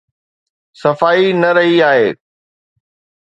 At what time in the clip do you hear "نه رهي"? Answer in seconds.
1.41-1.77